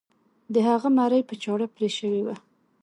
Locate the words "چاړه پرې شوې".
1.43-2.21